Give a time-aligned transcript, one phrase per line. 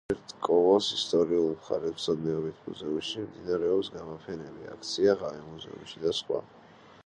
[0.11, 6.45] ჩერტკოვოს ისტორიულ-მხარეთმცოდნეობითი მუზეუმში მიმდინარეობს გამოფენები, აქცია „ღამე მუზეუმში“ და სხვა.